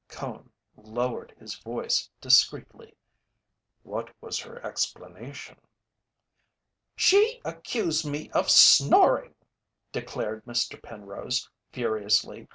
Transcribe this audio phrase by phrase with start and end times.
[0.07, 2.95] Cone lowered his voice discreetly:
[3.83, 5.57] "What was her explanation?"
[6.95, 9.35] "She accused me of snoring!"
[9.91, 10.81] declared Mr.
[10.81, 12.47] Penrose, furiously.